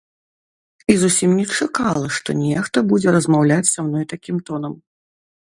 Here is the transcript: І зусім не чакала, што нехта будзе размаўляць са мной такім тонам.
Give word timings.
І 0.93 0.95
зусім 1.01 1.35
не 1.39 1.45
чакала, 1.57 2.07
што 2.15 2.29
нехта 2.39 2.77
будзе 2.93 3.09
размаўляць 3.17 3.67
са 3.75 3.79
мной 3.91 4.09
такім 4.17 4.43
тонам. 4.51 4.73